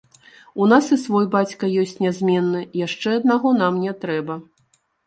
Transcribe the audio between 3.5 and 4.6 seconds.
нам не трэба.